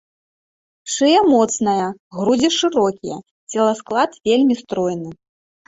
Шыя 0.93 1.19
моцная, 1.31 1.87
грудзі 2.17 2.49
шырокія, 2.57 3.21
целасклад 3.55 4.21
вельмі 4.27 4.61
стройны. 4.67 5.09